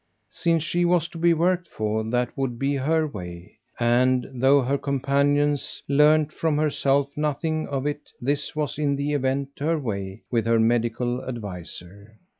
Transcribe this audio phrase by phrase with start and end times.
[0.31, 4.79] Since she was to be worked for that would be her way; and though her
[4.79, 10.47] companions learned from herself nothing of it this was in the event her way with
[10.47, 12.17] her medical adviser.